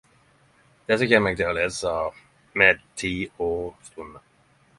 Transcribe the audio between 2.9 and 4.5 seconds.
tid og stunder...